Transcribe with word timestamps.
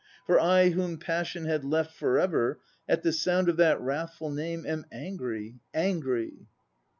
For 0.25 0.39
I 0.39 0.69
whom 0.69 0.97
passion 0.97 1.45
Had 1.45 1.63
left 1.63 1.93
for 1.93 2.17
ever 2.17 2.59
At 2.89 3.03
the 3.03 3.13
sound 3.13 3.49
of 3.49 3.57
that 3.57 3.79
wrathful 3.79 4.31
name 4.31 4.65
Am 4.65 4.83
angry, 4.91 5.59
angry." 5.75 6.47